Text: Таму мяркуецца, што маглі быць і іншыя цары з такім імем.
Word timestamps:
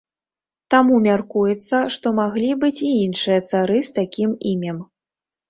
Таму 0.73 0.95
мяркуецца, 1.07 1.81
што 1.97 2.07
маглі 2.21 2.49
быць 2.65 2.81
і 2.89 2.91
іншыя 3.05 3.39
цары 3.51 3.79
з 3.93 3.95
такім 4.01 4.35
імем. 4.55 4.83